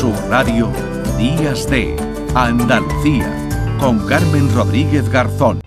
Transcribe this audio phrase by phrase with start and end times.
[0.00, 0.72] Sur Radio,
[1.16, 1.94] Días de
[2.34, 3.30] Andalucía,
[3.78, 5.60] con Carmen Rodríguez Garzón.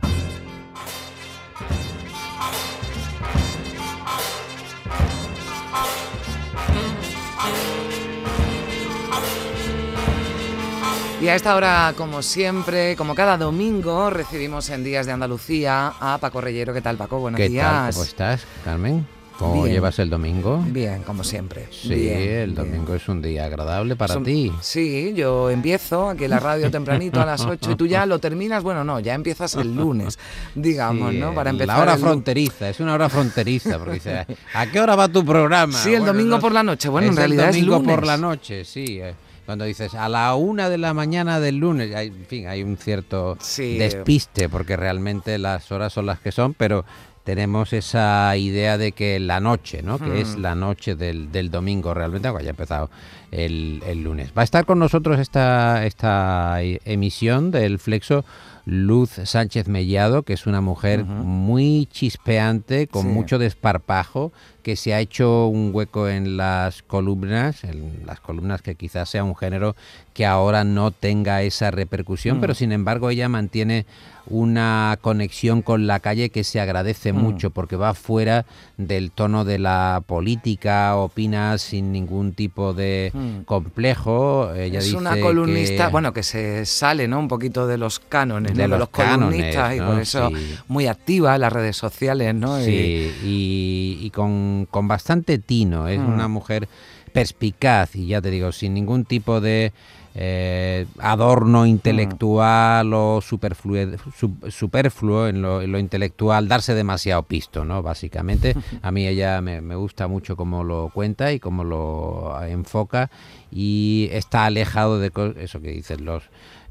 [11.22, 16.18] Y a esta hora, como siempre, como cada domingo, recibimos en Días de Andalucía a
[16.20, 16.74] Paco Reyero.
[16.74, 17.20] ¿Qué tal, Paco?
[17.20, 17.66] Buenos ¿Qué días.
[17.66, 17.94] tal?
[17.94, 19.08] ¿Cómo estás, Carmen?
[19.40, 19.76] ¿Cómo Bien.
[19.76, 20.64] llevas el domingo?
[20.68, 21.68] Bien, como siempre.
[21.70, 22.56] Sí, Bien, el bien.
[22.56, 24.52] domingo es un día agradable para ti.
[24.62, 28.18] Sí, yo empiezo aquí en la radio tempranito a las 8 y tú ya lo
[28.18, 30.18] terminas, bueno, no, ya empiezas el lunes,
[30.56, 31.36] digamos, Sí, ¿no?
[31.36, 31.76] Para el- empezar.
[31.78, 35.24] La hora el fronteriza, es una hora fronteriza, porque dice, ¿a qué hora va tu
[35.24, 35.74] programa?
[35.78, 36.90] Sí, el domingo por la noche.
[36.90, 38.08] Bueno, en el realidad es domingo por lunes.
[38.08, 39.00] la noche, sí.
[39.00, 39.14] eh,
[39.46, 42.76] Cuando dices a la una de la mañana del lunes, hay- en fin, hay un
[42.76, 43.78] cierto Sí.
[43.78, 46.84] despiste, porque realmente las horas son las que son, pero
[47.28, 50.00] tenemos esa idea de que la noche, ¿no?
[50.00, 50.42] Que es Hmm.
[50.42, 52.90] la noche del, del domingo realmente, aunque haya empezado
[53.32, 54.32] el, el lunes.
[54.38, 58.24] Va a estar con nosotros esta, esta e- emisión del Flexo
[58.66, 63.08] Luz Sánchez Mellado, que es una mujer muy chispeante, con Sí.
[63.08, 68.76] mucho desparpajo, que se ha hecho un hueco en las columnas, en las columnas que
[68.76, 69.78] quizás sea un género
[70.14, 72.42] que ahora no tenga esa repercusión, Mm.
[72.42, 73.86] pero sin embargo ella mantiene
[74.30, 77.18] una conexión con la calle que se agradece Mm.
[77.18, 83.44] mucho porque va fuera del tono de la política, opina sin ningún tipo de Mm.
[83.46, 84.54] complejo.
[84.54, 87.20] Ella es dice una columnista, que- bueno, que se sale, ¿no?
[87.20, 88.70] Un poquito de los cánones, De ¿no?
[88.70, 90.56] los los columnistas y por eso Sí.
[90.68, 92.60] muy activa en las redes sociales, ¿no?
[92.62, 95.88] Y- Sí, y, y con, con bastante tino.
[95.88, 96.14] Es Mm.
[96.14, 96.68] una mujer
[97.12, 99.74] perspicaz y ya te digo, sin ningún tipo de
[100.20, 107.84] eh, adorno intelectual o superfluo en lo, en lo intelectual, darse demasiado pisto, ¿no?
[107.84, 113.12] Básicamente, a mí ella me, me gusta mucho cómo lo cuenta y cómo lo enfoca
[113.52, 116.24] y está alejado de eso que dicen los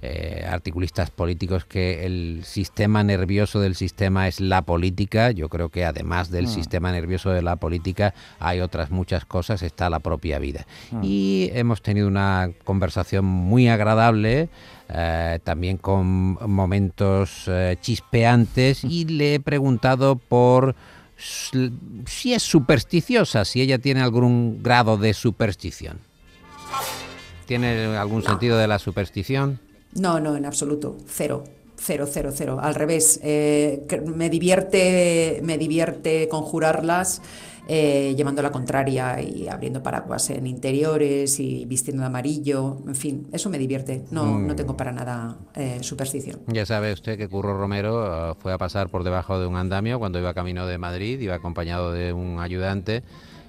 [0.08, 5.32] eh, articulistas políticos que el sistema nervioso del sistema es la política.
[5.32, 6.48] Yo creo que además del Mm.
[6.48, 10.64] sistema nervioso de la política hay otras muchas cosas, está la propia vida.
[10.92, 11.00] Mm.
[11.02, 14.48] Y hemos tenido una conversación muy agradable.
[14.88, 16.06] eh, también con
[16.48, 20.76] momentos eh, chispeantes y le he preguntado por
[21.16, 25.98] si es supersticiosa, si ella tiene algún grado de superstición.
[27.46, 29.58] ¿Tiene algún sentido de la superstición?
[29.94, 30.96] No, no, en absoluto.
[31.06, 31.44] Cero.
[31.78, 32.58] Cero, cero, cero.
[32.60, 33.20] Al revés.
[33.22, 37.20] eh, me divierte, me divierte conjurarlas
[37.68, 42.78] eh, llevando la contraria y abriendo paraguas en interiores y vistiendo de amarillo.
[42.86, 44.04] En fin, eso me divierte.
[44.10, 46.40] No, no tengo para nada eh, superstición.
[46.46, 49.98] Ya sabe usted que Curro Romero eh, fue a pasar por debajo de un andamio
[49.98, 53.02] cuando iba camino de Madrid, iba acompañado de un ayudante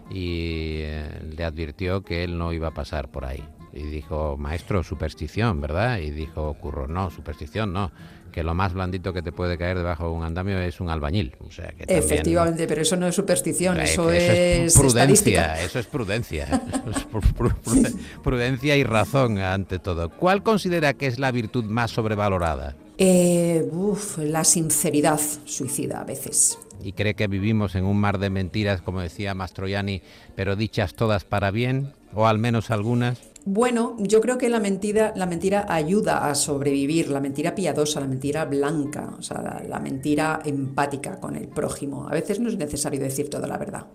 [0.09, 3.43] y eh, le advirtió que él no iba a pasar por ahí.
[3.77, 5.99] Y dijo, maestro, superstición, ¿verdad?
[5.99, 7.91] Y dijo Curro, no, superstición no,
[8.31, 11.35] que lo más blandito que te puede caer debajo de un andamio es un albañil.
[11.39, 15.85] O sea, que también- Efectivamente, pero eso no es superstición, eso, es, prudencia, eso es
[15.85, 20.09] prudencia, eso es pru- pru- pru- prudencia y razón ante todo.
[20.09, 22.75] ¿Cuál considera que es la virtud más sobrevalorada?
[22.97, 26.57] Eh, uf, la sinceridad suicida a veces.
[26.83, 30.01] y cree que vivimos en un mar de mentiras, como decía Mastroianni,
[30.35, 33.19] pero dichas todas para bien, o al menos algunas.
[33.49, 38.07] Bueno, yo creo que la mentira, la mentira ayuda a sobrevivir, la mentira piadosa, la
[38.07, 42.09] mentira blanca, o sea, la, la mentira empática con el prójimo.
[42.09, 43.87] A veces no es necesario decir toda la verdad.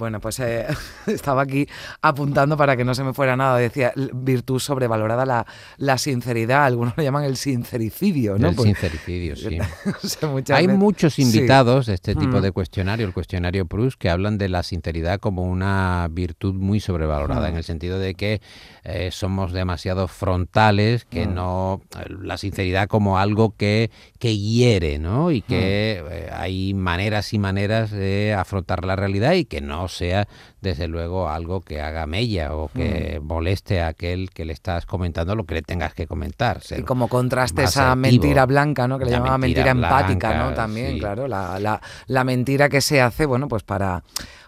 [0.00, 0.66] Bueno, pues eh,
[1.06, 1.68] estaba aquí
[2.00, 3.58] apuntando para que no se me fuera nada.
[3.58, 5.46] Decía, virtud sobrevalorada la,
[5.76, 6.64] la sinceridad.
[6.64, 8.48] Algunos lo llaman el sincericidio, ¿no?
[8.48, 9.58] El Pues- sincericidio, sí.
[10.02, 11.22] o sea, muchas Hay veces- muchos Sí.
[11.22, 12.42] invitados de este tipo Mm.
[12.42, 17.48] de cuestionario, el cuestionario Proust, que hablan de la sinceridad como una virtud muy sobrevalorada,
[17.48, 17.50] Mm.
[17.52, 18.40] en el sentido de que
[18.82, 21.34] eh, somos demasiado frontales, que Mm.
[21.34, 25.30] no la sinceridad como algo que, que hiere, ¿no?
[25.30, 26.08] Y que Mm.
[26.10, 30.26] eh, hay maneras y maneras de afrontar la realidad y que no sea,
[30.62, 33.24] desde luego, algo que haga mella o que Mm.
[33.26, 36.60] moleste a aquel que le estás comentando lo que le tengas que comentar.
[36.76, 38.98] Y como contraste esa mentira blanca, ¿no?
[38.98, 40.54] Que le La llamaba mentira mentira, empática, ¿no?
[40.54, 40.98] También, sí.
[41.00, 41.28] claro.
[41.28, 44.02] La, la- la mentira que se hace, bueno, pues para,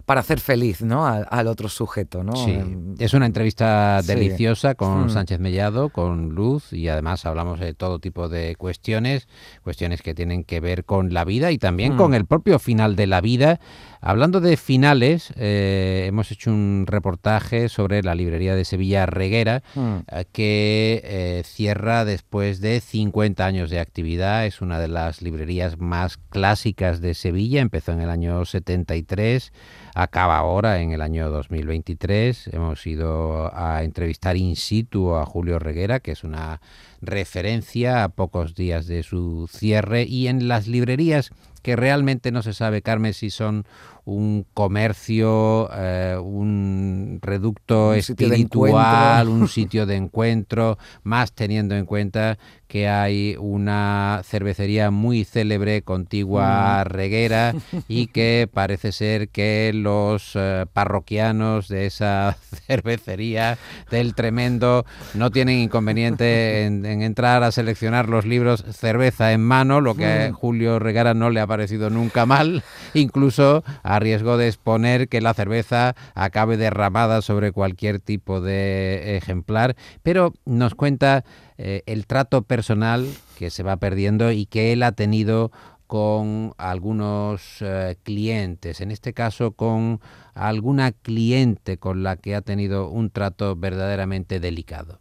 [0.05, 1.07] para hacer feliz, ¿no?
[1.07, 2.35] Al, al otro sujeto, ¿no?
[2.37, 4.09] Sí, Em, es una entrevista Sí.
[4.09, 5.11] deliciosa con Mm.
[5.11, 9.29] Sánchez Mellado, con Luz y además hablamos de todo tipo de cuestiones,
[9.63, 11.97] cuestiones que tienen que ver con la vida y también Mm.
[11.97, 13.61] con el propio final de la vida.
[14.01, 19.95] Hablando de finales, eh, hemos hecho un reportaje sobre la librería de Sevilla Reguera mm.
[20.11, 24.45] eh, que eh, cierra después de 50 años de actividad.
[24.47, 27.61] Es una de las librerías más clásicas de Sevilla.
[27.61, 29.53] Empezó en el año 73.
[29.95, 32.49] Acaba ahora en el año 2023.
[32.53, 36.61] Hemos ido a entrevistar in situ a Julio Reguera, que es una
[37.01, 42.53] referencia a pocos días de su cierre y en las librerías que realmente no se
[42.53, 43.65] sabe, Carmen, si son
[44.05, 52.37] un comercio, eh, un reducto Un espiritual, un sitio de encuentro, más teniendo en cuenta
[52.67, 57.55] que hay una cervecería muy célebre, contigua a Reguera,
[57.87, 62.37] y que parece ser que los eh, parroquianos de esa
[62.67, 63.59] cervecería
[63.91, 64.85] del Tremendo
[65.15, 70.07] no tienen inconveniente en, en entrar a seleccionar los libros cerveza en mano, lo que
[70.07, 72.63] a Julio Regara no le ha parecido nunca mal,
[72.95, 79.77] incluso a riesgo de exponer que la cerveza acabe derramada sobre cualquier tipo de ejemplar,
[80.03, 81.25] pero nos cuenta
[81.59, 83.07] eh, el trato personal
[83.39, 85.53] que se va perdiendo y que él ha tenido
[85.87, 90.01] con algunos eh, clientes, en este caso con
[90.33, 94.99] alguna cliente con la que ha tenido un trato verdaderamente delicado.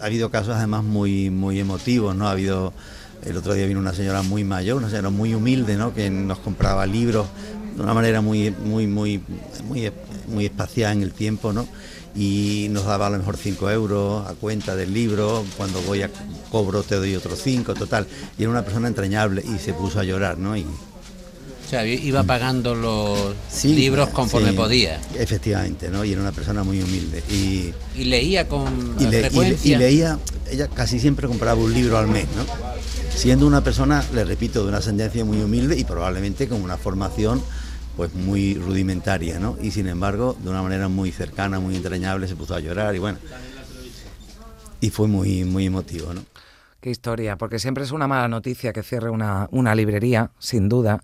[0.00, 2.28] Ha habido casos además muy, muy emotivos, ¿no?
[2.28, 2.74] Ha habido,
[3.24, 5.94] el otro día vino una señora muy mayor, una señora muy humilde, ¿no?
[5.94, 7.26] Que nos compraba libros
[7.76, 9.20] de una manera muy, muy, muy,
[9.64, 9.90] muy,
[10.28, 11.66] muy espaciada en el tiempo, ¿no?
[12.14, 16.10] Y nos daba a lo mejor 5 euros a cuenta del libro, cuando voy a
[16.50, 18.06] cobro te doy otros 5, total.
[18.38, 20.56] Y era una persona entrañable y se puso a llorar, ¿no?
[20.56, 25.00] Y, O sea, iba pagando los Sí, libros conforme sí, podía.
[25.18, 26.04] Efectivamente, ¿no?
[26.04, 27.22] Y era una persona muy humilde.
[27.30, 29.76] Y, Y leía con y, le- y le- frecuencia.
[29.76, 30.18] y leía,
[30.52, 32.73] ella casi siempre compraba un libro al mes, ¿no?
[33.14, 37.42] Siendo una persona, le repito, de una ascendencia muy humilde y probablemente con una formación
[37.96, 39.56] pues muy rudimentaria, ¿no?
[39.62, 42.98] Y sin embargo, de una manera muy cercana, muy entrañable, se puso a llorar y
[42.98, 43.18] bueno.
[44.80, 46.22] Y fue muy, muy emotivo, ¿no?
[46.80, 51.00] Qué historia, porque siempre es una mala noticia que cierre una, una librería, sin duda,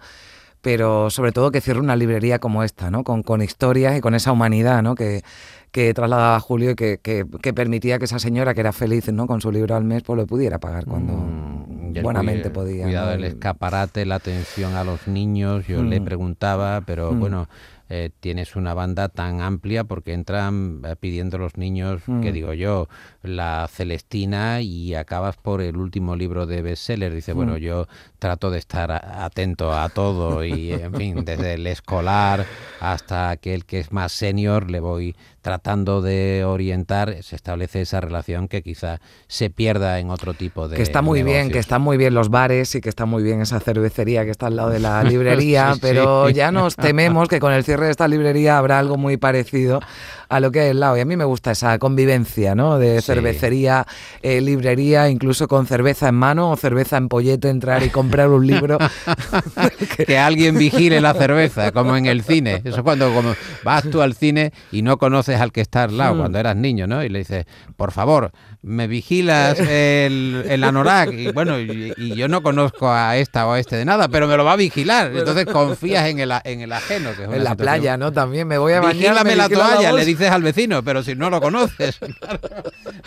[0.61, 3.03] pero sobre todo que cierre una librería como esta, ¿no?
[3.03, 4.95] Con, con historias y con esa humanidad, ¿no?
[4.95, 5.23] Que,
[5.71, 9.27] que trasladaba Julio y que, que- que permitía que esa señora que era feliz, ¿no?
[9.27, 11.70] Con su libro al mes, pues lo pudiera pagar cuando Mm,
[12.03, 12.85] buenamente podía.
[12.85, 13.13] Cuidado ¿no?
[13.15, 15.67] El- escaparate, la atención a los niños.
[15.67, 16.05] Yo le Mm.
[16.05, 17.21] preguntaba, pero Mm.
[17.21, 17.49] bueno,
[17.91, 22.33] eh, tienes una banda tan amplia porque entran eh, pidiendo los niños, que Mm.
[22.33, 22.89] digo yo,
[23.23, 27.13] la Celestina y acabas por el último libro de bestseller.
[27.13, 27.59] Dice, bueno, Mm.
[27.59, 27.87] yo
[28.21, 32.47] trato de estar atento a todo y, en fin, desde el escolar
[32.81, 37.23] hasta aquel que es más senior, le voy tratando de orientar.
[37.23, 41.23] Se establece esa relación que quizá se pierda en otro tipo de que está muy
[41.23, 44.31] bien, que están muy bien los bares y que está muy bien esa cervecería que
[44.31, 45.81] está al lado de la librería, Sí, sí.
[45.83, 49.81] pero ya nos tememos que con el cierre de esta librería habrá algo muy parecido
[50.29, 50.97] a lo que hay al lado.
[50.97, 52.79] Y a mí me gusta esa convivencia, ¿no?
[52.79, 53.87] De cervecería,
[54.23, 58.47] eh, librería, incluso con cerveza en mano o cerveza en pollete, entrar y comprar un
[58.47, 58.79] libro.
[60.07, 62.63] que alguien vigile la cerveza, como en el cine.
[62.65, 63.35] Eso es cuando como
[63.65, 66.19] vas tú al cine y no conoces al que está al lado, Mm.
[66.19, 67.03] cuando eras niño, ¿no?
[67.05, 71.13] Y le dices, por favor, me vigilas el, el anorak.
[71.13, 74.27] Y bueno, y, y yo no conozco a esta o a este de nada, pero
[74.27, 75.13] me lo va a vigilar.
[75.15, 77.11] Entonces confías en el, en el ajeno.
[77.17, 78.13] Que es en la playa, ¿no?
[78.13, 78.95] También me voy a bañar.
[78.95, 81.99] Vigílame me la toalla, le dices al vecino, pero si no lo conoces.
[82.21, 82.41] claro.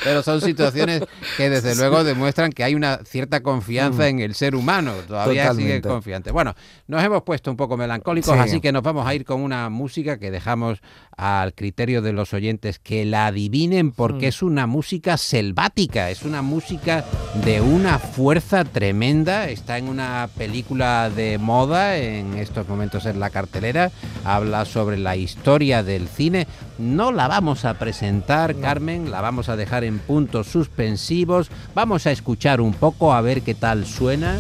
[0.04, 1.04] Pero son situaciones
[1.38, 4.94] que desde luego demuestran que hay una cierta confianza en el ser humano.
[5.08, 6.32] Todavía sigue confiante.
[6.32, 6.56] Bueno,
[6.88, 8.40] nos hemos puesto un poco melancólicos, Sí.
[8.40, 10.80] así que nos vamos a ir con una música que dejamos
[11.16, 16.42] al criterio de los oyentes que la adivinen porque es una música selvática, es una
[16.42, 19.50] música de una fuerza tremenda.
[19.50, 23.92] Está en una película de moda, en estos momentos en la cartelera,
[24.24, 26.48] habla sobre la historia del cine.
[26.78, 31.50] No la vamos a presentar, Carmen, la vamos a dejar en puntos suspensivos.
[31.74, 34.38] Vamos a escuchar un poco a ver qué tal suena.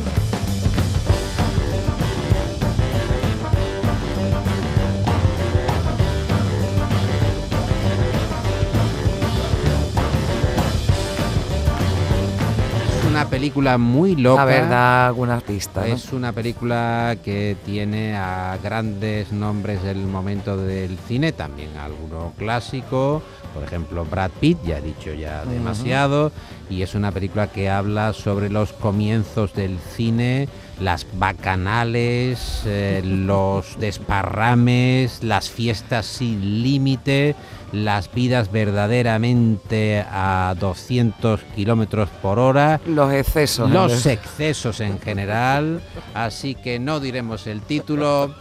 [13.43, 14.45] Película muy loca.
[14.45, 15.85] Verdad, algunas pistas.
[15.85, 15.95] ¿no?
[15.95, 23.21] Es una película que tiene a grandes nombres del momento del cine, también alguno clásico,
[23.53, 26.31] por ejemplo Brad Pitt, ya he dicho ya demasiado,
[26.69, 30.47] y es una película que habla sobre los comienzos del cine,
[30.79, 37.35] las bacanales, eh, los desparrames, las fiestas sin límite,
[37.73, 43.69] las vidas verdaderamente a 200 kilómetros por hora, Los excesos.
[43.69, 45.81] los excesos en general,
[46.13, 48.33] así que no diremos el título,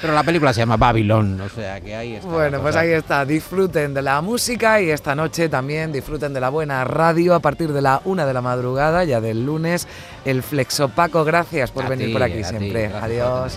[0.00, 2.28] pero la película se llama Babylon, o sea que ahí está.
[2.28, 3.24] Bueno, pues ahí está.
[3.24, 7.72] Disfruten de la música y esta noche también disfruten de la buena radio a partir
[7.72, 9.86] de la una de la madrugada, ya del lunes.
[10.24, 12.86] El Flexopaco, gracias por A venir por aquí siempre.
[12.86, 13.56] Adiós.